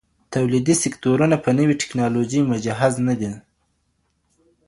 [0.33, 3.31] توليدي سکتورونه په نوي ټکنالوژي مجهز نه دي.